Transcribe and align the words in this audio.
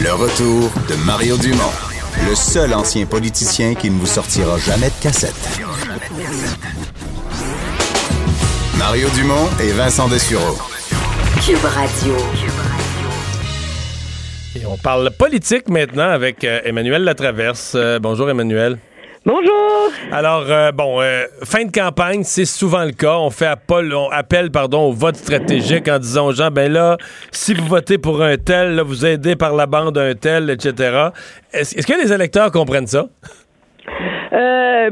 Le 0.00 0.12
retour 0.12 0.70
de 0.88 0.94
Mario 1.04 1.36
Dumont, 1.36 1.72
le 2.28 2.34
seul 2.34 2.72
ancien 2.72 3.04
politicien 3.04 3.74
qui 3.74 3.90
ne 3.90 3.98
vous 3.98 4.06
sortira 4.06 4.56
jamais 4.58 4.90
de 4.90 5.02
cassette. 5.02 5.60
Mario 8.78 9.08
Dumont 9.10 9.48
et 9.60 9.72
Vincent 9.72 10.08
Dessureau. 10.08 10.56
Cube 11.44 11.64
Radio. 11.64 12.14
Et 14.54 14.66
on 14.66 14.76
parle 14.76 15.10
politique 15.10 15.68
maintenant 15.68 16.10
avec 16.10 16.44
euh, 16.44 16.60
Emmanuel 16.64 17.02
Latraverse. 17.02 17.72
Euh, 17.74 17.98
bonjour 17.98 18.30
Emmanuel. 18.30 18.78
Bonjour. 19.26 19.90
Alors, 20.12 20.44
euh, 20.48 20.72
bon, 20.72 21.00
euh, 21.00 21.24
fin 21.44 21.64
de 21.64 21.72
campagne, 21.72 22.22
c'est 22.22 22.44
souvent 22.44 22.84
le 22.84 22.92
cas. 22.92 23.16
On 23.18 23.30
fait 23.30 23.46
appel, 23.46 23.92
on 23.94 24.08
appelle 24.10 24.50
pardon, 24.50 24.88
au 24.88 24.92
vote 24.92 25.16
stratégique 25.16 25.88
en 25.88 25.98
disant 25.98 26.28
aux 26.28 26.32
gens, 26.32 26.50
ben 26.50 26.72
là, 26.72 26.96
si 27.30 27.52
vous 27.54 27.66
votez 27.66 27.98
pour 27.98 28.22
un 28.22 28.36
tel, 28.36 28.76
là, 28.76 28.82
vous 28.82 29.04
aidez 29.04 29.36
par 29.36 29.54
la 29.54 29.66
bande 29.66 29.98
un 29.98 30.14
tel, 30.14 30.50
etc. 30.50 31.08
Est-ce 31.52 31.86
que 31.86 32.00
les 32.02 32.12
électeurs 32.12 32.50
comprennent 32.50 32.86
ça? 32.86 33.06
Euh, 34.32 34.90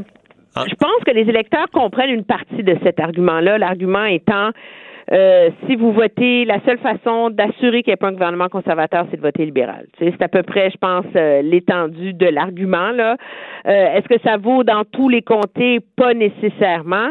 Ah. 0.59 0.65
Je 0.67 0.75
pense 0.75 1.05
que 1.07 1.11
les 1.11 1.29
électeurs 1.29 1.67
comprennent 1.71 2.09
une 2.09 2.25
partie 2.25 2.63
de 2.63 2.79
cet 2.83 2.99
argument-là. 2.99 3.59
L'argument 3.59 4.07
étant, 4.07 4.53
euh, 5.13 5.51
si 5.67 5.77
vous 5.77 5.93
votez, 5.93 6.45
la 6.45 6.61
seule 6.65 6.79
façon 6.79 7.31
d'assurer 7.31 7.83
qu'il 7.83 7.91
n'y 7.91 7.95
ait 7.95 7.97
pas 7.97 8.09
un 8.09 8.13
gouvernement 8.13 8.49
conservateur, 8.49 9.07
c'est 9.11 9.17
de 9.17 9.23
voter 9.23 9.45
libéral. 9.45 9.87
C'est 9.99 10.21
à 10.21 10.29
peu 10.29 10.43
près, 10.43 10.71
je 10.71 10.77
pense, 10.79 11.07
euh, 11.15 11.43
l'étendue 11.43 12.13
de 12.13 12.27
l'argument. 12.27 12.91
là. 12.91 13.17
Euh, 13.67 13.95
Est-ce 13.95 14.09
que 14.09 14.21
ça 14.23 14.37
vaut 14.37 14.65
dans 14.65 14.85
tous 14.85 15.09
les 15.09 15.23
comtés? 15.23 15.81
Pas 15.97 16.15
nécessairement. 16.15 17.11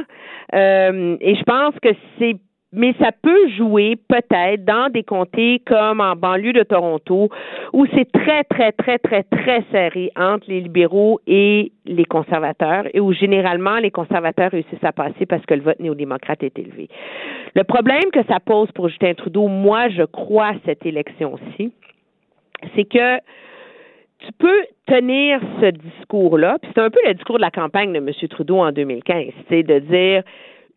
Et 0.53 1.35
je 1.35 1.43
pense 1.43 1.73
que 1.81 1.89
c'est 2.17 2.37
mais 2.75 2.93
ça 2.99 3.11
peut 3.11 3.49
jouer 3.57 3.95
peut-être 4.07 4.65
dans 4.65 4.89
des 4.91 5.03
comtés 5.03 5.61
comme 5.65 6.01
en 6.01 6.15
banlieue 6.15 6.53
de 6.53 6.63
Toronto, 6.63 7.29
où 7.73 7.85
c'est 7.93 8.11
très, 8.11 8.43
très, 8.43 8.71
très, 8.71 8.99
très, 8.99 9.23
très 9.23 9.63
serré 9.71 10.11
entre 10.15 10.45
les 10.47 10.61
libéraux 10.61 11.19
et 11.27 11.71
les 11.85 12.05
conservateurs, 12.05 12.85
et 12.93 12.99
où 12.99 13.13
généralement 13.13 13.77
les 13.77 13.91
conservateurs 13.91 14.51
réussissent 14.51 14.83
à 14.83 14.91
passer 14.91 15.25
parce 15.25 15.45
que 15.45 15.53
le 15.53 15.61
vote 15.61 15.79
néo-démocrate 15.79 16.43
est 16.43 16.57
élevé. 16.57 16.89
Le 17.55 17.63
problème 17.63 18.11
que 18.11 18.23
ça 18.27 18.39
pose 18.39 18.71
pour 18.71 18.89
Justin 18.89 19.13
Trudeau, 19.13 19.47
moi, 19.47 19.89
je 19.89 20.03
crois, 20.03 20.53
cette 20.65 20.85
élection-ci, 20.85 21.71
c'est 22.75 22.85
que 22.85 23.17
tu 24.19 24.31
peux 24.39 24.65
tenir 24.87 25.39
ce 25.61 25.67
discours-là, 25.67 26.57
puis 26.61 26.71
c'est 26.73 26.81
un 26.81 26.89
peu 26.89 26.99
le 27.05 27.13
discours 27.13 27.37
de 27.37 27.41
la 27.41 27.51
campagne 27.51 27.93
de 27.93 27.97
M. 27.97 28.09
Trudeau 28.29 28.57
en 28.57 28.71
2015, 28.71 29.33
c'est 29.49 29.63
de 29.63 29.79
dire 29.79 30.23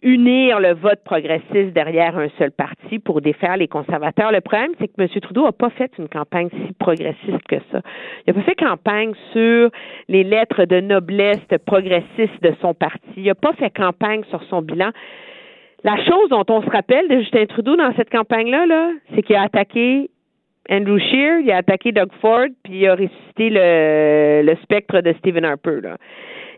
unir 0.03 0.61
le 0.61 0.75
vote 0.75 1.01
progressiste 1.05 1.73
derrière 1.73 2.17
un 2.17 2.29
seul 2.39 2.53
parti 2.53 2.99
pour 2.99 3.21
défaire 3.21 3.57
les 3.57 3.67
conservateurs. 3.67 4.31
Le 4.31 4.41
problème, 4.41 4.73
c'est 4.79 4.89
que 4.89 5.03
M. 5.03 5.09
Trudeau 5.21 5.45
n'a 5.45 5.53
pas 5.53 5.71
fait 5.71 5.91
une 5.99 6.09
campagne 6.09 6.49
si 6.51 6.73
progressiste 6.75 7.43
que 7.49 7.57
ça. 7.73 7.81
Il 8.27 8.33
n'a 8.33 8.41
pas 8.41 8.43
fait 8.43 8.55
campagne 8.55 9.13
sur 9.33 9.71
les 10.09 10.23
lettres 10.23 10.65
de 10.65 10.81
noblesse 10.81 11.41
progressistes 11.67 12.43
de 12.43 12.55
son 12.61 12.75
parti. 12.75 13.01
Il 13.17 13.25
n'a 13.25 13.35
pas 13.35 13.53
fait 13.55 13.71
campagne 13.71 14.23
sur 14.31 14.43
son 14.45 14.62
bilan. 14.62 14.91
La 15.84 15.97
chose 16.05 16.28
dont 16.31 16.45
on 16.49 16.62
se 16.62 16.71
rappelle 16.71 17.09
de 17.09 17.19
Justin 17.21 17.47
Trudeau 17.47 17.77
dans 17.77 17.95
cette 17.97 18.11
campagne-là, 18.11 18.67
là, 18.67 18.91
c'est 19.15 19.22
qu'il 19.22 19.37
a 19.37 19.43
attaqué 19.43 20.11
Andrew 20.71 20.99
Scheer, 20.99 21.41
il 21.41 21.51
a 21.51 21.59
attaqué 21.59 21.93
Doug 21.93 22.11
Ford, 22.21 22.47
puis 22.62 22.81
il 22.81 22.87
a 22.87 22.95
ressuscité 22.95 23.49
le, 23.51 24.43
le 24.45 24.56
spectre 24.62 25.01
de 25.01 25.12
Stephen 25.15 25.45
Harper. 25.45 25.81
Là. 25.83 25.97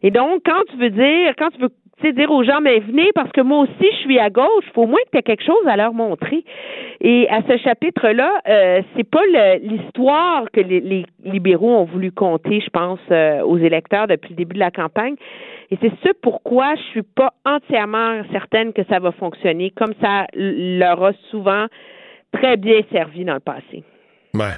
Et 0.03 0.11
donc, 0.11 0.43
quand 0.44 0.62
tu 0.71 0.77
veux 0.77 0.91
dire, 0.91 1.34
quand 1.38 1.49
tu 1.50 1.61
veux 1.61 2.12
dire 2.12 2.31
aux 2.31 2.43
gens, 2.43 2.61
mais 2.62 2.78
venez 2.81 3.11
parce 3.15 3.31
que 3.33 3.43
moi 3.43 3.61
aussi 3.61 3.91
je 3.93 3.97
suis 3.99 4.19
à 4.19 4.31
gauche, 4.31 4.65
il 4.66 4.72
faut 4.72 4.84
au 4.84 4.87
moins 4.87 4.99
que 5.05 5.11
tu 5.12 5.19
aies 5.19 5.22
quelque 5.22 5.44
chose 5.44 5.66
à 5.66 5.77
leur 5.77 5.93
montrer. 5.93 6.44
Et 7.03 7.28
à 7.28 7.43
ce 7.47 7.59
chapitre-là, 7.59 8.41
euh, 8.49 8.81
c'est 8.97 9.09
pas 9.09 9.21
le- 9.27 9.59
l'histoire 9.69 10.50
que 10.50 10.61
les, 10.61 10.81
les 10.81 11.05
libéraux 11.25 11.77
ont 11.77 11.84
voulu 11.84 12.11
compter, 12.11 12.61
je 12.61 12.71
pense, 12.71 13.00
euh, 13.11 13.43
aux 13.43 13.59
électeurs 13.59 14.06
depuis 14.06 14.31
le 14.31 14.37
début 14.37 14.55
de 14.55 14.61
la 14.61 14.71
campagne. 14.71 15.16
Et 15.71 15.77
c'est 15.81 15.93
ce 16.03 16.12
pourquoi 16.22 16.75
je 16.77 16.82
suis 16.91 17.03
pas 17.03 17.32
entièrement 17.44 18.22
certaine 18.32 18.72
que 18.72 18.82
ça 18.84 18.99
va 18.99 19.12
fonctionner, 19.12 19.71
comme 19.71 19.93
ça 20.00 20.27
leur 20.34 21.05
a 21.05 21.12
souvent 21.31 21.67
très 22.32 22.56
bien 22.56 22.81
servi 22.91 23.25
dans 23.25 23.34
le 23.34 23.41
passé. 23.41 23.84
Ouais. 24.32 24.54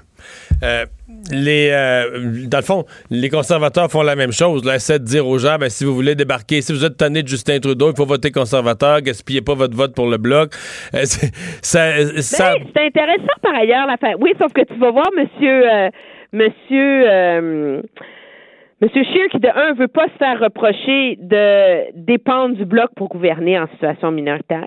Euh, 0.63 0.85
les, 1.33 1.71
euh, 1.73 2.47
dans 2.47 2.59
le 2.59 2.63
fond, 2.65 2.85
les 3.11 3.29
conservateurs 3.31 3.91
font 3.91 4.03
la 4.03 4.15
même 4.17 4.33
chose. 4.33 4.65
Là, 4.65 4.77
essaient 4.77 4.99
de 4.99 5.05
dire 5.05 5.27
aux 5.27 5.39
gens, 5.39 5.57
ben, 5.59 5.69
si 5.71 5.85
vous 5.85 5.95
voulez 5.95 6.15
débarquer, 6.15 6.61
si 6.61 6.73
vous 6.73 6.85
êtes 6.85 6.97
tanné 6.97 7.23
de 7.23 7.29
Justin 7.29 7.59
Trudeau, 7.59 7.91
il 7.91 7.97
faut 7.97 8.05
voter 8.07 8.31
conservateur, 8.31 9.01
gaspillez 9.01 9.41
pas 9.41 9.55
votre 9.55 9.77
vote 9.77 9.95
pour 9.95 10.09
le 10.09 10.19
bloc. 10.19 10.53
Euh, 10.95 11.01
c'est- 11.05 11.35
ça, 11.63 12.23
ça- 12.23 12.55
Ben, 12.59 12.67
c'est 12.77 12.87
intéressant 12.87 13.39
par 13.43 13.55
ailleurs 13.55 13.87
l'affaire. 13.87 14.17
Oui, 14.21 14.33
sauf 14.39 14.53
que 14.53 14.63
tu 14.63 14.75
vas 14.79 14.91
voir 14.91 15.09
monsieur 15.17 15.73
euh, 15.73 15.89
monsieur 16.33 17.03
euh, 17.11 17.83
Monsieur 18.81 19.05
Scheer 19.05 19.29
qui 19.31 19.39
de 19.39 19.49
un 19.49 19.75
veut 19.75 19.87
pas 19.87 20.07
se 20.07 20.17
faire 20.19 20.41
reprocher 20.41 21.17
de 21.21 21.93
dépendre 21.95 22.57
du 22.57 22.65
bloc 22.65 22.91
pour 22.97 23.09
gouverner 23.09 23.57
en 23.59 23.69
situation 23.69 24.11
minoritaire 24.11 24.67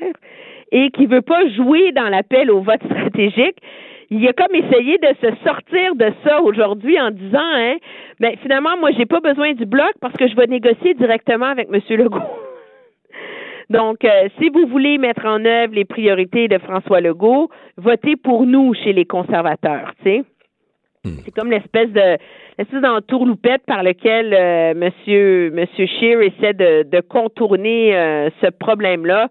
et 0.71 0.89
qui 0.91 1.05
veut 1.05 1.21
pas 1.21 1.41
jouer 1.57 1.91
dans 1.91 2.07
l'appel 2.07 2.49
au 2.49 2.61
vote 2.61 2.79
stratégique. 2.85 3.57
Il 4.09 4.27
a 4.27 4.33
comme 4.33 4.53
essayé 4.55 4.97
de 4.97 5.07
se 5.21 5.35
sortir 5.43 5.95
de 5.95 6.11
ça 6.23 6.41
aujourd'hui 6.41 6.99
en 6.99 7.11
disant 7.11 7.39
hein, 7.41 7.75
ben 8.19 8.35
finalement 8.41 8.77
moi 8.77 8.91
j'ai 8.97 9.05
pas 9.05 9.19
besoin 9.19 9.53
du 9.53 9.66
bloc 9.66 9.91
parce 10.01 10.13
que 10.13 10.27
je 10.27 10.35
vais 10.35 10.47
négocier 10.47 10.93
directement 10.93 11.47
avec 11.47 11.69
monsieur 11.69 11.97
Legault. 11.97 12.21
Donc, 13.69 14.05
euh, 14.05 14.29
si 14.39 14.49
vous 14.49 14.67
voulez 14.67 14.99
mettre 14.99 15.25
en 15.25 15.44
œuvre 15.44 15.73
les 15.73 15.85
priorités 15.85 16.47
de 16.47 16.59
François 16.59 17.01
Legault, 17.01 17.49
votez 17.77 18.15
pour 18.15 18.45
nous 18.45 18.75
chez 18.75 18.94
les 18.94 19.05
conservateurs, 19.05 19.94
tu 20.03 20.09
sais. 20.09 20.23
C'est 21.23 21.31
comme 21.35 21.51
l'espèce 21.51 21.89
de 21.91 22.17
l'espèce 22.57 22.81
d'entourloupette 22.81 23.63
par 23.67 23.83
lequel 23.83 24.33
euh, 24.33 24.73
Monsieur 24.73 25.51
Monsieur 25.51 25.85
Scheer 25.85 26.21
essaie 26.21 26.53
de, 26.53 26.83
de 26.83 26.99
contourner 27.01 27.95
euh, 27.95 28.29
ce 28.41 28.47
problème-là. 28.47 29.29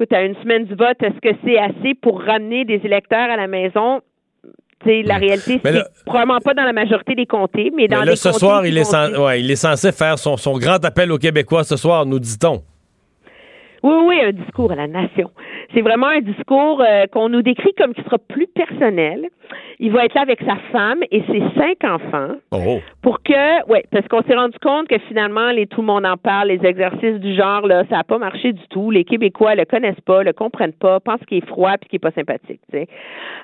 Écoute, 0.00 0.12
à 0.12 0.22
une 0.22 0.36
semaine 0.36 0.64
du 0.64 0.76
vote, 0.76 0.96
est-ce 1.02 1.18
que 1.20 1.36
c'est 1.44 1.58
assez 1.58 1.94
pour 2.00 2.22
ramener 2.22 2.64
des 2.64 2.80
électeurs 2.84 3.28
à 3.30 3.36
la 3.36 3.48
maison? 3.48 4.00
Tu 4.80 4.88
sais, 4.88 5.02
la 5.02 5.16
réalité, 5.16 5.60
c'est 5.60 5.82
probablement 6.06 6.38
pas 6.38 6.54
dans 6.54 6.62
la 6.62 6.72
majorité 6.72 7.16
des 7.16 7.26
comtés, 7.26 7.72
mais 7.74 7.88
dans 7.88 7.98
mais 7.98 8.04
là, 8.04 8.10
les 8.12 8.16
ce 8.16 8.28
comtés 8.28 8.38
soir, 8.38 8.64
il 8.64 8.78
est, 8.78 9.18
ouais, 9.18 9.40
il 9.40 9.56
censé 9.56 9.90
faire 9.90 10.16
son, 10.16 10.36
son 10.36 10.56
grand 10.56 10.84
appel 10.84 11.10
aux 11.10 11.18
Québécois 11.18 11.64
ce 11.64 11.76
soir, 11.76 12.06
nous 12.06 12.20
dit-on. 12.20 12.62
Oui, 13.82 13.94
oui, 14.06 14.20
un 14.24 14.32
discours 14.32 14.72
à 14.72 14.74
la 14.74 14.86
nation. 14.86 15.30
C'est 15.74 15.82
vraiment 15.82 16.06
un 16.08 16.20
discours 16.20 16.82
euh, 16.82 17.06
qu'on 17.12 17.28
nous 17.28 17.42
décrit 17.42 17.72
comme 17.78 17.94
qui 17.94 18.02
sera 18.02 18.18
plus 18.18 18.46
personnel. 18.48 19.28
Il 19.78 19.92
va 19.92 20.04
être 20.04 20.14
là 20.14 20.22
avec 20.22 20.40
sa 20.42 20.56
femme 20.72 20.98
et 21.10 21.22
ses 21.22 21.42
cinq 21.56 21.84
enfants 21.84 22.34
Oh. 22.52 22.80
pour 23.02 23.22
que, 23.22 23.66
ouais, 23.70 23.84
parce 23.92 24.06
qu'on 24.08 24.22
s'est 24.22 24.34
rendu 24.34 24.58
compte 24.60 24.88
que 24.88 24.98
finalement, 25.08 25.50
les 25.52 25.66
tout 25.66 25.80
le 25.80 25.86
monde 25.86 26.04
en 26.06 26.16
parle, 26.16 26.48
les 26.48 26.64
exercices 26.66 27.20
du 27.20 27.34
genre 27.34 27.66
là, 27.66 27.84
ça 27.88 27.96
n'a 27.98 28.04
pas 28.04 28.18
marché 28.18 28.52
du 28.52 28.66
tout. 28.70 28.90
Les 28.90 29.04
Québécois 29.04 29.54
le 29.54 29.64
connaissent 29.64 30.00
pas, 30.04 30.22
le 30.22 30.32
comprennent 30.32 30.72
pas, 30.72 30.98
pensent 31.00 31.24
qu'il 31.26 31.38
est 31.38 31.46
froid 31.46 31.72
puis 31.80 31.88
qu'il 31.88 31.96
est 31.96 32.00
pas 32.00 32.10
sympathique. 32.10 32.60
tu 32.72 32.78
sais. 32.78 32.88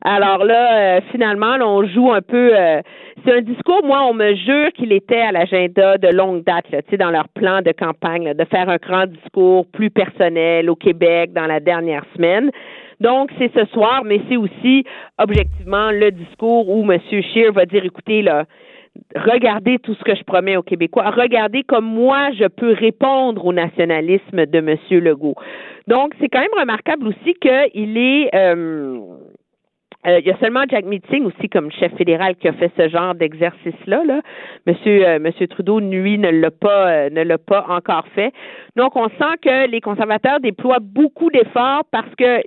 Alors 0.04 0.44
là, 0.44 0.96
euh, 0.96 1.00
finalement, 1.12 1.56
là, 1.56 1.66
on 1.68 1.86
joue 1.86 2.12
un 2.12 2.22
peu. 2.22 2.50
euh, 2.58 2.80
c'est 3.24 3.32
un 3.32 3.40
discours, 3.42 3.82
moi, 3.84 4.02
on 4.04 4.12
me 4.14 4.34
jure 4.34 4.72
qu'il 4.74 4.92
était 4.92 5.20
à 5.20 5.32
l'agenda 5.32 5.96
de 5.98 6.08
longue 6.08 6.42
date, 6.44 6.70
là, 6.72 6.82
tu 6.82 6.90
sais, 6.90 6.96
dans 6.96 7.10
leur 7.10 7.28
plan 7.28 7.62
de 7.62 7.70
campagne, 7.72 8.24
là, 8.24 8.34
de 8.34 8.44
faire 8.44 8.68
un 8.68 8.76
grand 8.76 9.06
discours 9.06 9.66
plus 9.72 9.90
personnel 9.90 10.23
au 10.68 10.76
Québec 10.76 11.32
dans 11.32 11.46
la 11.46 11.60
dernière 11.60 12.04
semaine. 12.14 12.50
Donc, 13.00 13.30
c'est 13.38 13.52
ce 13.52 13.64
soir, 13.66 14.02
mais 14.04 14.20
c'est 14.28 14.36
aussi 14.36 14.84
objectivement 15.18 15.90
le 15.90 16.10
discours 16.10 16.68
où 16.68 16.90
M. 16.90 16.98
Scheer 17.10 17.52
va 17.52 17.66
dire, 17.66 17.84
écoutez, 17.84 18.22
là, 18.22 18.44
regardez 19.16 19.78
tout 19.78 19.94
ce 19.94 20.04
que 20.04 20.14
je 20.14 20.22
promets 20.22 20.56
aux 20.56 20.62
Québécois, 20.62 21.10
regardez 21.10 21.62
comme 21.64 21.84
moi 21.84 22.30
je 22.38 22.46
peux 22.46 22.72
répondre 22.72 23.44
au 23.44 23.52
nationalisme 23.52 24.46
de 24.46 24.58
M. 24.58 24.76
Legault. 25.02 25.34
Donc, 25.88 26.14
c'est 26.20 26.28
quand 26.28 26.40
même 26.40 26.58
remarquable 26.58 27.08
aussi 27.08 27.34
qu'il 27.34 27.98
est 27.98 28.34
euh, 28.34 28.98
euh, 30.06 30.20
il 30.20 30.26
y 30.26 30.30
a 30.30 30.36
seulement 30.38 30.64
Jack 30.68 30.84
Meeting 30.84 31.24
aussi 31.24 31.48
comme 31.48 31.70
chef 31.72 31.94
fédéral 31.96 32.36
qui 32.36 32.48
a 32.48 32.52
fait 32.52 32.70
ce 32.76 32.88
genre 32.88 33.14
d'exercice-là. 33.14 34.04
Là. 34.04 34.20
Monsieur, 34.66 35.06
euh, 35.06 35.18
Monsieur 35.18 35.46
Trudeau, 35.46 35.80
lui, 35.80 36.18
ne 36.18 36.30
l'a 36.30 36.50
pas, 36.50 36.88
euh, 36.88 37.10
ne 37.10 37.22
l'a 37.22 37.38
pas 37.38 37.64
encore 37.68 38.06
fait. 38.14 38.32
Donc, 38.76 38.96
on 38.96 39.08
sent 39.08 39.36
que 39.42 39.68
les 39.68 39.80
conservateurs 39.80 40.40
déploient 40.40 40.80
beaucoup 40.80 41.30
d'efforts 41.30 41.84
parce 41.90 42.14
que 42.16 42.42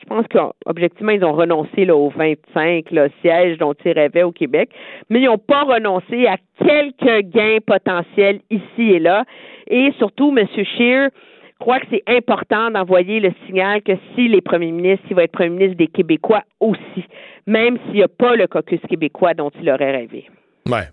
je 0.00 0.06
pense 0.06 0.26
qu'objectivement, 0.28 1.12
ils 1.12 1.24
ont 1.24 1.32
renoncé 1.32 1.84
là, 1.84 1.94
aux 1.94 2.08
25 2.10 2.86
sièges 3.20 3.58
dont 3.58 3.74
ils 3.84 3.92
rêvaient 3.92 4.24
au 4.24 4.32
Québec, 4.32 4.70
mais 5.10 5.20
ils 5.20 5.26
n'ont 5.26 5.38
pas 5.38 5.62
renoncé 5.62 6.26
à 6.26 6.38
quelques 6.58 7.26
gains 7.28 7.58
potentiels 7.64 8.40
ici 8.50 8.90
et 8.90 8.98
là. 8.98 9.24
Et 9.68 9.92
surtout, 9.98 10.34
M. 10.36 10.46
Scheer 10.64 11.10
crois 11.62 11.78
que 11.78 11.86
c'est 11.90 12.02
important 12.08 12.70
d'envoyer 12.70 13.20
le 13.20 13.32
signal 13.46 13.82
que 13.82 13.92
si 14.14 14.28
les 14.28 14.40
premiers 14.40 14.72
ministres, 14.72 15.04
il 15.10 15.16
va 15.16 15.22
être 15.22 15.32
premier 15.32 15.50
ministre 15.50 15.76
des 15.76 15.86
Québécois 15.86 16.42
aussi, 16.58 17.04
même 17.46 17.78
s'il 17.84 17.94
n'y 17.94 18.02
a 18.02 18.08
pas 18.08 18.34
le 18.34 18.48
caucus 18.48 18.80
québécois 18.88 19.34
dont 19.34 19.50
il 19.60 19.70
aurait 19.70 19.92
rêvé. 19.92 20.28
Ouais. 20.66 20.88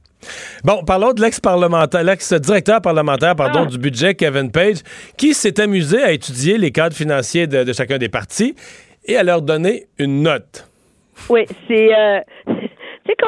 Bon, 0.64 0.84
parlons 0.86 1.14
de 1.14 1.22
l'ex-parlementaire, 1.22 2.04
l'ex-directeur 2.04 2.82
parlementaire, 2.82 3.36
pardon, 3.36 3.62
ah. 3.64 3.66
du 3.66 3.80
budget, 3.80 4.14
Kevin 4.14 4.52
Page, 4.52 4.78
qui 5.18 5.34
s'est 5.34 5.60
amusé 5.60 6.04
à 6.04 6.12
étudier 6.12 6.58
les 6.58 6.72
cadres 6.72 6.96
financiers 6.96 7.48
de, 7.48 7.72
chacun 7.74 7.98
des 7.98 8.10
partis 8.10 8.54
et 9.06 9.18
à 9.18 9.24
leur 9.24 9.42
donner 9.42 9.86
une 9.98 10.22
note. 10.22 10.68
Oui, 11.30 11.46
c'est. 11.68 11.98
Euh, 11.98 12.20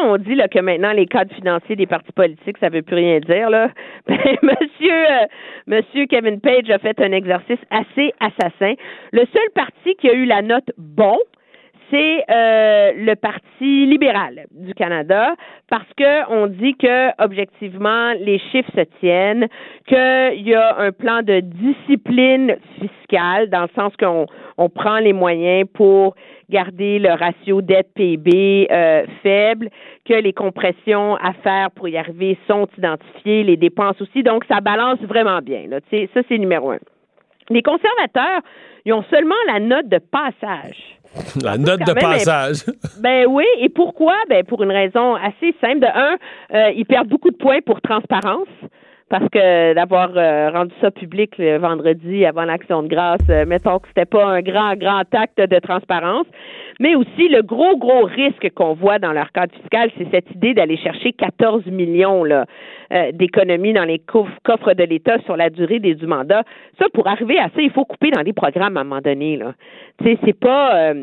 on 0.03 0.17
dit 0.17 0.35
là, 0.35 0.47
que 0.47 0.59
maintenant 0.59 0.91
les 0.91 1.05
cadres 1.05 1.33
financiers 1.33 1.75
des 1.75 1.87
partis 1.87 2.11
politiques, 2.11 2.57
ça 2.59 2.69
veut 2.69 2.81
plus 2.81 2.95
rien 2.95 3.19
dire, 3.19 3.49
là. 3.49 3.69
Ben, 4.07 4.17
monsieur, 4.41 5.11
euh, 5.11 5.25
monsieur 5.67 6.05
Kevin 6.05 6.39
Page 6.41 6.69
a 6.69 6.79
fait 6.79 6.99
un 6.99 7.11
exercice 7.11 7.59
assez 7.69 8.13
assassin. 8.19 8.73
Le 9.11 9.25
seul 9.25 9.49
parti 9.55 9.95
qui 9.95 10.09
a 10.09 10.13
eu 10.13 10.25
la 10.25 10.41
note 10.41 10.71
bon, 10.77 11.17
c'est 11.91 12.23
euh, 12.29 12.91
le 12.95 13.15
Parti 13.15 13.85
libéral 13.85 14.45
du 14.51 14.73
Canada 14.73 15.35
parce 15.69 15.87
que 15.97 16.31
on 16.31 16.47
dit 16.47 16.75
que 16.75 17.23
objectivement 17.23 18.13
les 18.13 18.39
chiffres 18.51 18.71
se 18.73 18.85
tiennent, 18.99 19.47
qu'il 19.87 20.47
y 20.47 20.55
a 20.55 20.77
un 20.79 20.91
plan 20.91 21.21
de 21.21 21.41
discipline 21.41 22.55
fiscale 22.79 23.49
dans 23.49 23.63
le 23.63 23.69
sens 23.75 23.93
qu'on 23.97 24.25
on 24.57 24.69
prend 24.69 24.99
les 24.99 25.13
moyens 25.13 25.67
pour 25.73 26.15
garder 26.49 26.99
le 26.99 27.11
ratio 27.11 27.61
dette 27.61 27.93
PIB 27.93 28.67
euh, 28.71 29.05
faible, 29.21 29.69
que 30.05 30.13
les 30.13 30.33
compressions 30.33 31.15
à 31.15 31.33
faire 31.33 31.71
pour 31.71 31.87
y 31.87 31.97
arriver 31.97 32.37
sont 32.47 32.67
identifiées, 32.77 33.43
les 33.43 33.57
dépenses 33.57 34.01
aussi, 34.01 34.23
donc 34.23 34.43
ça 34.45 34.61
balance 34.61 34.99
vraiment 35.01 35.39
bien. 35.39 35.67
Là. 35.67 35.79
Ça 35.91 36.21
c'est 36.27 36.37
numéro 36.37 36.71
un. 36.71 36.79
Les 37.51 37.61
conservateurs, 37.61 38.41
ils 38.85 38.93
ont 38.93 39.03
seulement 39.09 39.35
la 39.47 39.59
note 39.59 39.89
de 39.89 39.99
passage. 39.99 40.97
La 41.43 41.57
note 41.57 41.81
de 41.81 41.93
passage. 41.93 42.63
Ben 43.01 43.25
oui, 43.27 43.45
et 43.59 43.67
pourquoi? 43.67 44.15
Ben 44.29 44.45
pour 44.45 44.63
une 44.63 44.71
raison 44.71 45.15
assez 45.15 45.53
simple. 45.59 45.79
De 45.79 45.87
un, 45.87 46.15
euh, 46.53 46.71
ils 46.75 46.85
perdent 46.85 47.09
beaucoup 47.09 47.29
de 47.29 47.35
points 47.35 47.59
pour 47.65 47.81
transparence 47.81 48.47
parce 49.11 49.27
que 49.29 49.73
d'avoir 49.73 50.11
euh, 50.15 50.49
rendu 50.51 50.73
ça 50.79 50.89
public 50.89 51.37
le 51.37 51.57
vendredi 51.57 52.25
avant 52.25 52.45
l'action 52.45 52.81
de 52.81 52.87
grâce, 52.87 53.19
euh, 53.29 53.45
mettons 53.45 53.79
que 53.79 53.87
c'était 53.89 54.05
pas 54.05 54.25
un 54.25 54.41
grand, 54.41 54.75
grand 54.75 55.03
acte 55.13 55.37
de 55.37 55.59
transparence, 55.59 56.25
mais 56.81 56.95
aussi 56.95 57.29
le 57.29 57.43
gros, 57.43 57.77
gros 57.77 58.05
risque 58.05 58.49
qu'on 58.55 58.73
voit 58.73 58.97
dans 58.97 59.13
leur 59.13 59.31
cadre 59.31 59.53
fiscal, 59.53 59.91
c'est 59.97 60.09
cette 60.09 60.31
idée 60.31 60.55
d'aller 60.55 60.77
chercher 60.77 61.13
14 61.13 61.67
millions 61.67 62.25
euh, 62.25 63.11
d'économies 63.13 63.73
dans 63.73 63.85
les 63.85 63.99
coffres 63.99 64.73
de 64.73 64.83
l'État 64.83 65.19
sur 65.25 65.37
la 65.37 65.51
durée 65.51 65.79
des, 65.79 65.93
du 65.93 66.07
mandat. 66.07 66.43
Ça, 66.79 66.87
pour 66.91 67.07
arriver 67.07 67.37
à 67.37 67.49
ça, 67.55 67.61
il 67.61 67.69
faut 67.69 67.85
couper 67.85 68.09
dans 68.09 68.23
des 68.23 68.33
programmes 68.33 68.77
à 68.77 68.81
un 68.81 68.83
moment 68.83 69.01
donné. 69.01 69.37
Là. 69.37 69.53
C'est 70.03 70.33
pas 70.33 70.93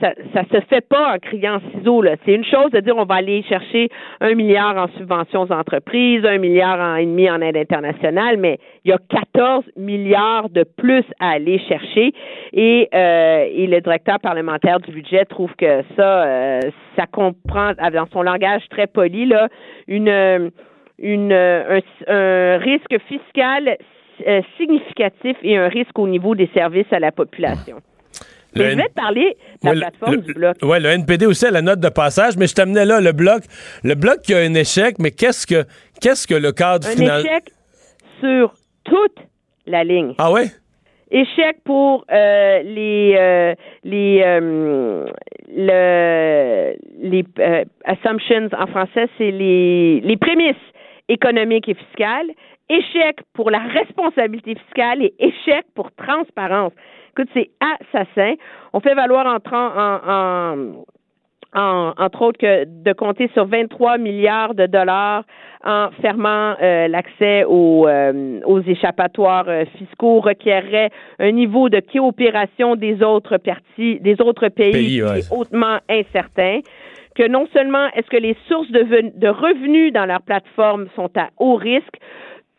ça, 0.00 0.12
ça 0.34 0.42
se 0.44 0.60
fait 0.66 0.86
pas 0.86 1.14
en 1.14 1.18
criant 1.18 1.60
ciseaux. 1.72 2.02
Là. 2.02 2.16
C'est 2.24 2.34
une 2.34 2.44
chose 2.44 2.70
de 2.72 2.80
dire 2.80 2.96
on 2.96 3.04
va 3.04 3.16
aller 3.16 3.42
chercher 3.42 3.88
un 4.20 4.34
milliard 4.34 4.76
en 4.76 4.88
subventions 4.96 5.42
aux 5.42 5.52
entreprises, 5.52 6.24
un 6.24 6.38
milliard 6.38 6.98
et 6.98 7.06
demi 7.06 7.30
en 7.30 7.40
aide 7.40 7.56
internationale, 7.56 8.36
mais 8.36 8.58
il 8.86 8.90
y 8.90 8.92
a 8.92 8.98
14 8.98 9.64
milliards 9.76 10.48
de 10.48 10.62
plus 10.62 11.04
à 11.18 11.30
aller 11.30 11.58
chercher. 11.68 12.12
Et, 12.52 12.88
euh, 12.94 13.48
et 13.52 13.66
le 13.66 13.80
directeur 13.80 14.20
parlementaire 14.20 14.78
du 14.78 14.92
budget 14.92 15.24
trouve 15.24 15.50
que 15.58 15.82
ça, 15.96 16.24
euh, 16.24 16.60
ça 16.94 17.06
comprend, 17.06 17.72
dans 17.74 18.06
son 18.12 18.22
langage 18.22 18.62
très 18.70 18.86
poli, 18.86 19.26
là, 19.26 19.48
une, 19.88 20.52
une, 20.98 21.32
un, 21.32 21.80
un 22.06 22.58
risque 22.58 22.96
fiscal 23.08 23.76
euh, 24.26 24.40
significatif 24.56 25.36
et 25.42 25.56
un 25.56 25.68
risque 25.68 25.98
au 25.98 26.06
niveau 26.06 26.36
des 26.36 26.48
services 26.54 26.92
à 26.92 27.00
la 27.00 27.10
population 27.10 27.78
je 28.54 28.62
vais 28.62 28.88
te 28.88 28.92
parler 28.94 29.36
de 29.62 29.68
la 29.68 29.74
plateforme 29.74 30.16
du 30.16 30.32
bloc. 30.32 30.56
Oui, 30.62 30.80
le 30.80 30.88
NPD 30.88 31.26
aussi 31.26 31.44
a 31.44 31.50
la 31.50 31.60
note 31.60 31.80
de 31.80 31.88
passage, 31.90 32.38
mais 32.38 32.46
je 32.46 32.54
t'amenais 32.54 32.86
là, 32.86 33.02
le 33.02 33.12
bloc. 33.12 33.42
Le 33.84 33.94
bloc 33.94 34.22
qui 34.22 34.32
a 34.32 34.38
un 34.38 34.54
échec, 34.54 34.96
mais 34.98 35.10
qu'est-ce 35.10 35.46
que 35.46 35.64
qu'est-ce 36.00 36.26
que 36.26 36.34
le 36.34 36.52
cadre 36.52 36.88
final. 36.88 37.20
Un 37.20 37.20
échec 37.20 37.52
sur 38.20 38.54
toute 38.86 39.18
la 39.66 39.84
ligne. 39.84 40.14
Ah 40.18 40.32
ouais? 40.32 40.46
Échec 41.10 41.58
pour 41.64 42.04
euh, 42.10 42.62
les 42.62 43.14
euh, 43.16 43.54
les 43.84 44.22
euh, 44.24 45.06
le, 45.48 46.74
les 46.98 47.24
assumptions 47.84 48.48
en 48.58 48.66
français, 48.66 49.06
c'est 49.16 49.30
les, 49.30 50.00
les 50.00 50.16
prémices 50.16 50.56
économiques 51.08 51.68
et 51.68 51.74
fiscales. 51.74 52.30
Échec 52.68 53.20
pour 53.34 53.52
la 53.52 53.60
responsabilité 53.60 54.56
fiscale 54.56 55.02
et 55.02 55.14
échec 55.20 55.64
pour 55.76 55.92
transparence. 55.92 56.72
Écoute, 57.12 57.28
c'est 57.32 57.50
assassin. 57.60 58.34
On 58.72 58.80
fait 58.80 58.94
valoir 58.94 59.24
en, 59.26 59.38
en, 59.52 60.84
entre 61.54 62.22
autres 62.22 62.38
que 62.38 62.64
de 62.64 62.92
compter 62.92 63.30
sur 63.32 63.46
23 63.46 63.98
milliards 63.98 64.54
de 64.54 64.66
dollars 64.66 65.24
en 65.64 65.90
fermant 66.00 66.54
euh, 66.62 66.86
l'accès 66.86 67.44
aux, 67.44 67.88
euh, 67.88 68.40
aux 68.44 68.60
échappatoires 68.60 69.48
euh, 69.48 69.64
fiscaux 69.78 70.20
requerrait 70.20 70.90
un 71.18 71.32
niveau 71.32 71.68
de 71.68 71.80
coopération 71.80 72.76
des 72.76 73.02
autres 73.02 73.38
parties, 73.38 73.98
des 74.00 74.20
autres 74.20 74.48
pays, 74.48 75.02
hautement 75.30 75.78
incertain 75.88 76.60
que 77.16 77.26
non 77.26 77.48
seulement 77.52 77.88
est-ce 77.94 78.08
que 78.10 78.18
les 78.18 78.36
sources 78.46 78.70
de, 78.70 79.18
de 79.18 79.28
revenus 79.28 79.92
dans 79.92 80.04
leur 80.04 80.20
plateforme 80.20 80.86
sont 80.94 81.10
à 81.16 81.30
haut 81.38 81.56
risque, 81.56 81.96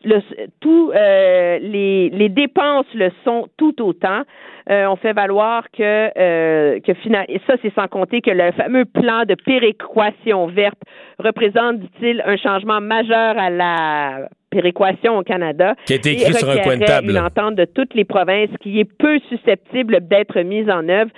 le, 0.04 0.20
tout, 0.60 0.92
euh, 0.94 1.58
les, 1.58 2.10
les, 2.10 2.28
dépenses 2.28 2.86
le 2.94 3.10
sont 3.24 3.48
tout 3.56 3.82
autant. 3.82 4.22
Euh, 4.70 4.86
on 4.86 4.96
fait 4.96 5.12
valoir 5.12 5.64
que, 5.70 5.82
euh, 5.82 6.78
que 6.80 6.92
et 6.92 7.40
ça 7.46 7.54
c'est 7.62 7.74
sans 7.74 7.88
compter 7.88 8.20
que 8.20 8.30
le 8.30 8.52
fameux 8.52 8.84
plan 8.84 9.24
de 9.24 9.34
péréquation 9.34 10.46
verte 10.46 10.80
représente, 11.18 11.80
dit-il, 11.80 12.22
un 12.24 12.36
changement 12.36 12.80
majeur 12.80 13.38
à 13.38 13.50
la 13.50 14.28
péréquation 14.50 15.18
au 15.18 15.22
Canada. 15.22 15.74
Qui 15.86 15.94
a 15.94 15.96
été 15.96 16.12
écrit 16.12 16.34
sur 16.34 16.48
un 16.48 16.58
coin 16.58 16.76
de 16.76 16.84
table. 16.84 17.10
Une 17.10 17.18
entente 17.18 17.56
de 17.56 17.64
toutes 17.64 17.94
les 17.94 18.04
provinces 18.04 18.50
qui 18.60 18.78
est 18.78 18.84
peu 18.98 19.18
susceptible 19.28 20.06
d'être 20.06 20.40
mise 20.42 20.70
en 20.70 20.88
œuvre. 20.88 21.10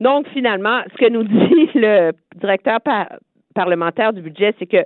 Donc 0.00 0.28
finalement, 0.28 0.80
ce 0.92 1.06
que 1.06 1.10
nous 1.10 1.22
dit 1.24 1.70
le 1.74 2.12
directeur 2.36 2.80
parlementaire 3.54 4.12
du 4.12 4.20
budget, 4.20 4.54
c'est 4.58 4.66
que 4.66 4.84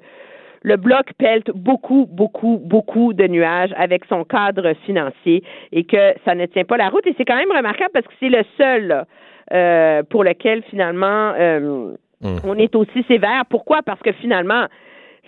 le 0.62 0.76
bloc 0.76 1.12
pelte 1.18 1.50
beaucoup, 1.54 2.06
beaucoup, 2.10 2.60
beaucoup 2.62 3.12
de 3.12 3.26
nuages 3.26 3.72
avec 3.76 4.04
son 4.06 4.24
cadre 4.24 4.74
financier 4.84 5.42
et 5.72 5.84
que 5.84 6.14
ça 6.24 6.34
ne 6.34 6.46
tient 6.46 6.64
pas 6.64 6.76
la 6.76 6.88
route. 6.88 7.06
Et 7.06 7.14
c'est 7.16 7.24
quand 7.24 7.36
même 7.36 7.52
remarquable 7.54 7.90
parce 7.92 8.06
que 8.06 8.12
c'est 8.20 8.28
le 8.28 8.42
seul 8.58 9.04
euh, 9.52 10.02
pour 10.04 10.24
lequel 10.24 10.62
finalement 10.64 11.32
euh, 11.38 11.94
hum. 12.22 12.40
on 12.44 12.56
est 12.56 12.74
aussi 12.74 13.02
sévère. 13.08 13.44
Pourquoi? 13.48 13.82
Parce 13.82 14.00
que 14.00 14.12
finalement, 14.12 14.66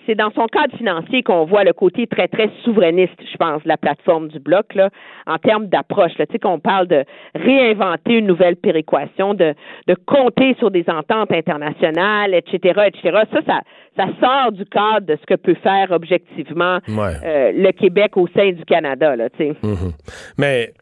c'est 0.05 0.15
dans 0.15 0.31
son 0.31 0.47
cadre 0.47 0.75
financier 0.77 1.23
qu'on 1.23 1.45
voit 1.45 1.63
le 1.63 1.73
côté 1.73 2.07
très, 2.07 2.27
très 2.27 2.49
souverainiste, 2.63 3.19
je 3.19 3.37
pense, 3.37 3.63
de 3.63 3.67
la 3.67 3.77
plateforme 3.77 4.27
du 4.27 4.39
bloc, 4.39 4.75
là, 4.75 4.89
en 5.27 5.37
termes 5.37 5.67
d'approche. 5.67 6.11
Tu 6.17 6.25
sais, 6.31 6.39
qu'on 6.39 6.59
parle 6.59 6.87
de 6.87 7.03
réinventer 7.35 8.13
une 8.15 8.27
nouvelle 8.27 8.55
péréquation, 8.55 9.33
de, 9.33 9.53
de 9.87 9.95
compter 10.05 10.55
sur 10.59 10.71
des 10.71 10.85
ententes 10.87 11.31
internationales, 11.31 12.33
etc., 12.33 12.81
etc. 12.87 13.23
Ça, 13.31 13.39
ça, 13.45 13.61
ça 13.97 14.07
sort 14.19 14.51
du 14.51 14.65
cadre 14.65 15.05
de 15.05 15.15
ce 15.15 15.25
que 15.25 15.35
peut 15.35 15.55
faire 15.55 15.91
objectivement 15.91 16.79
euh, 16.89 17.51
le 17.53 17.71
Québec 17.71 18.17
au 18.17 18.27
sein 18.27 18.51
du 18.51 18.65
Canada, 18.65 19.15
là, 19.15 19.29
tu 19.29 19.37
sais. 19.37 19.51
Mm-hmm. 19.63 19.93
Mais 20.37 20.73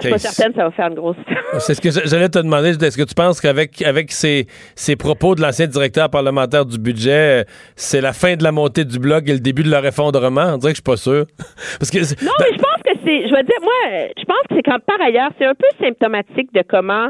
je 0.00 0.06
suis 0.06 0.12
pas 0.12 0.18
certaine 0.18 0.52
que 0.52 0.58
ça 0.58 0.64
va 0.64 0.70
faire 0.70 0.88
une 0.88 0.94
grosse 0.94 1.16
C'est 1.58 1.74
ce 1.74 1.80
que 1.80 1.90
j'allais 1.90 2.28
te 2.28 2.38
demander. 2.38 2.70
Est-ce 2.70 2.96
que 2.96 3.02
tu 3.02 3.14
penses 3.14 3.40
qu'avec 3.40 3.82
avec 3.82 4.10
ces, 4.10 4.46
ces 4.74 4.96
propos 4.96 5.34
de 5.34 5.42
l'ancien 5.42 5.66
directeur 5.66 6.10
parlementaire 6.10 6.64
du 6.64 6.78
budget, 6.78 7.44
c'est 7.76 8.00
la 8.00 8.12
fin 8.12 8.36
de 8.36 8.42
la 8.42 8.52
montée 8.52 8.84
du 8.84 8.98
bloc 8.98 9.28
et 9.28 9.32
le 9.32 9.40
début 9.40 9.62
de 9.62 9.70
leur 9.70 9.84
effondrement? 9.84 10.54
On 10.54 10.58
dirait 10.58 10.72
que 10.72 10.78
je 10.78 10.82
suis 10.82 10.82
pas 10.82 10.96
sûr. 10.96 11.26
Parce 11.78 11.90
que 11.90 11.98
non, 12.24 12.32
mais 12.40 12.46
je 12.52 12.58
pense 12.58 12.82
que 12.84 12.98
c'est. 13.04 13.28
Je 13.28 13.34
veux 13.34 13.42
dire, 13.42 13.60
moi, 13.62 13.98
je 14.16 14.24
pense 14.24 14.42
que 14.48 14.54
c'est 14.56 14.62
quand 14.62 14.78
par 14.86 15.00
ailleurs, 15.00 15.30
c'est 15.38 15.46
un 15.46 15.54
peu 15.54 15.66
symptomatique 15.84 16.52
de 16.54 16.62
comment 16.68 17.08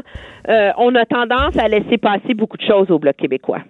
euh, 0.49 0.71
on 0.77 0.93
a 0.95 1.05
tendance 1.05 1.57
à 1.57 1.67
laisser 1.67 1.97
passer 1.97 2.33
beaucoup 2.33 2.57
de 2.57 2.65
choses 2.65 2.91
au 2.91 2.99
bloc 2.99 3.15
québécois. 3.15 3.61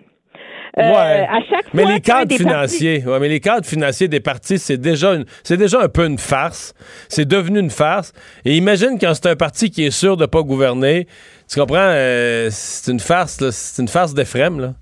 Euh, 0.80 0.82
à 0.82 1.40
chaque 1.48 1.72
mais 1.76 1.86
les 1.86 2.00
cadres 2.00 2.36
financiers, 2.36 3.04
ouais, 3.06 3.20
mais 3.20 3.30
les 3.30 3.40
cadres 3.40 3.66
financiers 3.66 4.08
des 4.08 4.20
partis, 4.20 4.58
c'est 4.58 4.80
déjà 4.80 5.14
une, 5.14 5.26
c'est 5.44 5.58
déjà 5.58 5.82
un 5.82 5.88
peu 5.88 6.04
une 6.06 6.18
farce. 6.18 6.74
C'est 7.10 7.28
devenu 7.28 7.60
une 7.60 7.70
farce. 7.70 8.12
Et 8.44 8.58
imagine 8.58 8.98
quand 9.00 9.14
c'est 9.14 9.30
un 9.30 9.36
parti 9.36 9.70
qui 9.70 9.86
est 9.86 9.92
sûr 9.92 10.18
de 10.18 10.26
pas 10.26 10.42
gouverner, 10.42 11.06
tu 11.48 11.60
comprends? 11.60 11.78
Euh, 11.78 12.48
C'est 12.50 12.92
une 12.92 13.00
farce, 13.00 13.50
c'est 13.52 13.82
une 13.84 13.88
farce 13.88 14.16
d'Ephrem, 14.16 14.60
là. 14.60 14.74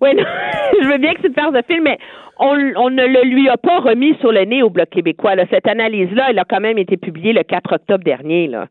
Oui, 0.00 0.10
je 0.82 0.88
veux 0.88 0.98
bien 0.98 1.14
que 1.14 1.22
c'est 1.22 1.28
une 1.28 1.34
farce 1.34 1.54
de 1.54 1.62
film, 1.66 1.82
mais 1.82 1.98
on, 2.38 2.56
on, 2.76 2.90
ne 2.90 3.04
le 3.04 3.24
lui 3.24 3.48
a 3.48 3.56
pas 3.56 3.80
remis 3.80 4.16
sur 4.20 4.30
le 4.30 4.44
nez 4.44 4.62
au 4.62 4.70
Bloc 4.70 4.90
québécois. 4.90 5.34
Là. 5.34 5.44
Cette 5.50 5.66
analyse-là, 5.66 6.26
elle 6.30 6.38
a 6.38 6.44
quand 6.48 6.60
même 6.60 6.78
été 6.78 6.96
publiée 6.96 7.32
le 7.32 7.42
4 7.42 7.72
octobre 7.72 8.04
dernier. 8.04 8.46
Là. 8.46 8.68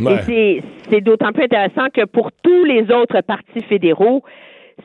Et 0.00 0.62
c'est 0.90 1.00
d'autant 1.00 1.32
plus 1.32 1.44
intéressant 1.44 1.88
que 1.92 2.04
pour 2.04 2.30
tous 2.42 2.64
les 2.64 2.82
autres 2.92 3.20
partis 3.22 3.62
fédéraux, 3.68 4.22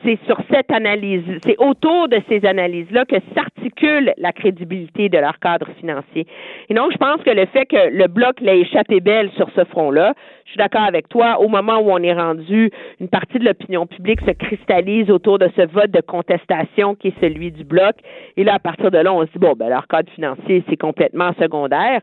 c'est 0.02 0.18
sur 0.26 0.38
cette 0.50 0.70
analyse, 0.72 1.22
c'est 1.44 1.56
autour 1.58 2.08
de 2.08 2.18
ces 2.28 2.44
analyses-là 2.44 3.04
que 3.04 3.16
s'articule 3.34 4.12
la 4.16 4.32
crédibilité 4.32 5.08
de 5.08 5.18
leur 5.18 5.38
cadre 5.38 5.68
financier. 5.78 6.26
Et 6.68 6.74
donc, 6.74 6.92
je 6.92 6.98
pense 6.98 7.22
que 7.22 7.30
le 7.30 7.46
fait 7.46 7.66
que 7.66 7.90
le 7.90 8.06
bloc 8.06 8.40
l'ait 8.40 8.60
échappé 8.60 9.00
belle 9.00 9.30
sur 9.36 9.48
ce 9.54 9.64
front-là, 9.64 10.14
je 10.44 10.50
suis 10.50 10.58
d'accord 10.58 10.82
avec 10.82 11.08
toi, 11.08 11.40
au 11.40 11.48
moment 11.48 11.78
où 11.78 11.90
on 11.90 11.98
est 11.98 12.12
rendu, 12.12 12.70
une 13.00 13.08
partie 13.08 13.38
de 13.38 13.44
l'opinion 13.44 13.86
publique 13.86 14.20
se 14.20 14.32
cristallise 14.32 15.10
autour 15.10 15.38
de 15.38 15.48
ce 15.56 15.62
vote 15.62 15.90
de 15.90 16.00
contestation 16.00 16.94
qui 16.94 17.08
est 17.08 17.20
celui 17.20 17.50
du 17.50 17.64
bloc. 17.64 17.96
Et 18.36 18.44
là, 18.44 18.54
à 18.54 18.58
partir 18.58 18.90
de 18.90 18.98
là, 18.98 19.12
on 19.12 19.22
se 19.22 19.32
dit, 19.32 19.38
bon, 19.38 19.54
ben, 19.56 19.68
leur 19.68 19.86
cadre 19.86 20.10
financier, 20.12 20.62
c'est 20.68 20.76
complètement 20.76 21.32
secondaire 21.40 22.00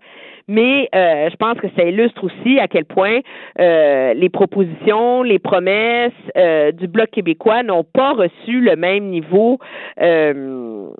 mais 0.52 0.90
euh, 0.94 1.30
je 1.30 1.36
pense 1.38 1.58
que 1.60 1.68
ça 1.78 1.84
illustre 1.84 2.26
aussi 2.26 2.60
à 2.60 2.68
quel 2.68 2.84
point 2.84 3.20
euh, 3.60 4.14
les 4.14 4.28
propositions, 4.28 5.24
les 5.24 5.40
promesses 5.40 6.12
euh, 6.38 6.74
du 6.74 6.88
Bloc 6.88 7.10
québécois 7.10 7.64
n'ont 7.64 7.81
pas 7.84 8.14
reçu 8.14 8.62
le 8.62 8.76
même 8.76 9.10
niveau 9.10 9.60
de, 9.98 10.92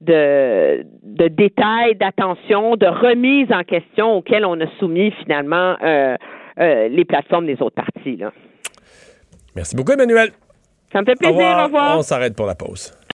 de, 0.00 0.84
de 1.02 1.28
détails, 1.28 1.96
d'attention, 1.96 2.76
de 2.76 2.86
remise 2.86 3.50
en 3.52 3.64
question 3.64 4.16
auxquelles 4.16 4.44
on 4.44 4.60
a 4.60 4.66
soumis 4.78 5.12
finalement 5.12 5.76
les 6.58 7.04
plateformes 7.06 7.46
des 7.46 7.60
autres 7.62 7.76
partis. 7.76 8.16
Là. 8.16 8.32
Merci 9.54 9.76
beaucoup, 9.76 9.92
Emmanuel. 9.92 10.30
Ça 10.92 11.00
me 11.00 11.06
fait 11.06 11.16
plaisir. 11.16 11.58
Au 11.58 11.64
revoir. 11.64 11.98
On 11.98 12.02
s'arrête 12.02 12.34
pour 12.34 12.46
la 12.46 12.54
pause. 12.54 12.98